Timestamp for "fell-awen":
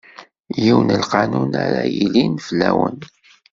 2.45-2.97